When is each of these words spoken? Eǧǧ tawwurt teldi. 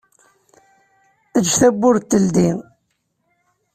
Eǧǧ 1.37 1.49
tawwurt 1.59 2.09
teldi. 2.11 2.49